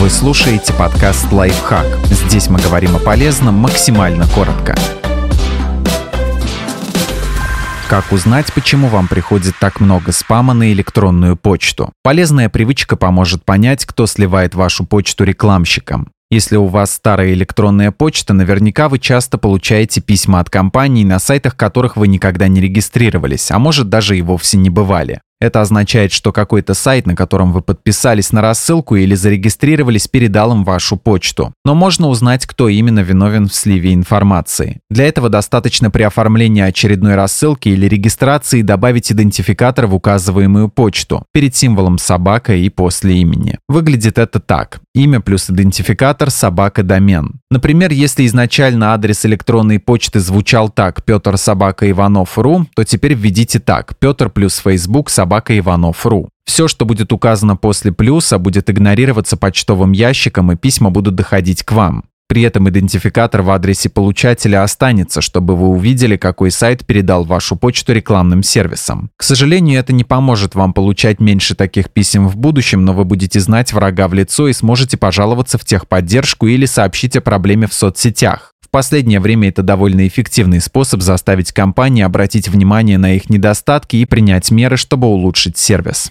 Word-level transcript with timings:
Вы 0.00 0.10
слушаете 0.10 0.72
подкаст 0.72 1.32
«Лайфхак». 1.32 1.86
Здесь 2.06 2.50
мы 2.50 2.58
говорим 2.58 2.96
о 2.96 2.98
полезном 2.98 3.54
максимально 3.54 4.26
коротко. 4.26 4.74
Как 7.88 8.10
узнать, 8.10 8.52
почему 8.52 8.88
вам 8.88 9.06
приходит 9.06 9.54
так 9.60 9.80
много 9.80 10.10
спама 10.10 10.52
на 10.52 10.72
электронную 10.72 11.36
почту? 11.36 11.92
Полезная 12.02 12.48
привычка 12.48 12.96
поможет 12.96 13.44
понять, 13.44 13.86
кто 13.86 14.06
сливает 14.06 14.54
вашу 14.54 14.84
почту 14.84 15.22
рекламщикам. 15.24 16.08
Если 16.28 16.56
у 16.56 16.66
вас 16.66 16.90
старая 16.90 17.32
электронная 17.32 17.92
почта, 17.92 18.34
наверняка 18.34 18.88
вы 18.88 18.98
часто 18.98 19.38
получаете 19.38 20.00
письма 20.00 20.40
от 20.40 20.50
компаний, 20.50 21.04
на 21.04 21.20
сайтах 21.20 21.56
которых 21.56 21.96
вы 21.96 22.08
никогда 22.08 22.48
не 22.48 22.60
регистрировались, 22.60 23.52
а 23.52 23.60
может 23.60 23.88
даже 23.88 24.18
и 24.18 24.22
вовсе 24.22 24.56
не 24.58 24.70
бывали. 24.70 25.20
Это 25.44 25.60
означает, 25.60 26.10
что 26.10 26.32
какой-то 26.32 26.72
сайт, 26.72 27.06
на 27.06 27.14
котором 27.14 27.52
вы 27.52 27.60
подписались 27.60 28.32
на 28.32 28.40
рассылку 28.40 28.96
или 28.96 29.14
зарегистрировались, 29.14 30.08
передал 30.08 30.52
им 30.52 30.64
вашу 30.64 30.96
почту. 30.96 31.52
Но 31.66 31.74
можно 31.74 32.08
узнать, 32.08 32.46
кто 32.46 32.70
именно 32.70 33.00
виновен 33.00 33.48
в 33.48 33.54
сливе 33.54 33.92
информации. 33.92 34.80
Для 34.88 35.06
этого 35.06 35.28
достаточно 35.28 35.90
при 35.90 36.02
оформлении 36.02 36.62
очередной 36.62 37.14
рассылки 37.14 37.68
или 37.68 37.86
регистрации 37.86 38.62
добавить 38.62 39.12
идентификатор 39.12 39.86
в 39.86 39.94
указываемую 39.94 40.70
почту 40.70 41.26
перед 41.34 41.54
символом 41.54 41.98
собака 41.98 42.54
и 42.54 42.70
после 42.70 43.18
имени. 43.18 43.58
Выглядит 43.68 44.16
это 44.16 44.40
так. 44.40 44.80
Имя 44.94 45.20
плюс 45.20 45.50
идентификатор 45.50 46.30
собака 46.30 46.84
домен. 46.84 47.40
Например, 47.50 47.90
если 47.90 48.24
изначально 48.26 48.94
адрес 48.94 49.26
электронной 49.26 49.80
почты 49.80 50.20
звучал 50.20 50.68
так 50.68 51.04
Петр 51.04 51.36
собака 51.36 51.90
Иванов.ру, 51.90 52.68
то 52.76 52.84
теперь 52.84 53.14
введите 53.14 53.58
так 53.58 53.98
Петр 53.98 54.30
плюс 54.30 54.58
Facebook 54.58 55.10
собака 55.10 55.58
Иванов.ру. 55.58 56.28
Все, 56.44 56.68
что 56.68 56.84
будет 56.84 57.12
указано 57.12 57.56
после 57.56 57.90
плюса, 57.90 58.38
будет 58.38 58.70
игнорироваться 58.70 59.36
почтовым 59.36 59.90
ящиком 59.90 60.52
и 60.52 60.56
письма 60.56 60.90
будут 60.90 61.16
доходить 61.16 61.64
к 61.64 61.72
вам. 61.72 62.04
При 62.28 62.42
этом 62.42 62.68
идентификатор 62.68 63.42
в 63.42 63.50
адресе 63.50 63.90
получателя 63.90 64.62
останется, 64.62 65.20
чтобы 65.20 65.56
вы 65.56 65.68
увидели, 65.68 66.16
какой 66.16 66.50
сайт 66.50 66.86
передал 66.86 67.24
вашу 67.24 67.56
почту 67.56 67.92
рекламным 67.92 68.42
сервисам. 68.42 69.10
К 69.16 69.22
сожалению, 69.22 69.78
это 69.78 69.92
не 69.92 70.04
поможет 70.04 70.54
вам 70.54 70.72
получать 70.72 71.20
меньше 71.20 71.54
таких 71.54 71.90
писем 71.90 72.26
в 72.28 72.36
будущем, 72.36 72.84
но 72.84 72.92
вы 72.94 73.04
будете 73.04 73.40
знать 73.40 73.72
врага 73.72 74.08
в 74.08 74.14
лицо 74.14 74.48
и 74.48 74.52
сможете 74.52 74.96
пожаловаться 74.96 75.58
в 75.58 75.64
техподдержку 75.64 76.46
или 76.46 76.66
сообщить 76.66 77.16
о 77.16 77.20
проблеме 77.20 77.66
в 77.66 77.74
соцсетях 77.74 78.54
последнее 78.74 79.20
время 79.20 79.50
это 79.50 79.62
довольно 79.62 80.04
эффективный 80.04 80.60
способ 80.60 81.00
заставить 81.00 81.52
компании 81.52 82.02
обратить 82.02 82.48
внимание 82.48 82.98
на 82.98 83.14
их 83.14 83.30
недостатки 83.30 83.94
и 83.94 84.04
принять 84.04 84.50
меры, 84.50 84.76
чтобы 84.76 85.06
улучшить 85.06 85.56
сервис. 85.56 86.10